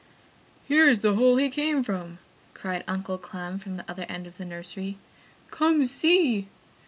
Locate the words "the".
1.01-1.13, 3.77-3.85, 4.37-4.45